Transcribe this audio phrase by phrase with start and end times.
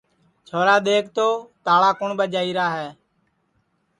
[0.47, 1.27] چھورا دَیکھ تو
[1.65, 2.87] تاݪا کُوٹؔ ٻجائیرا ہے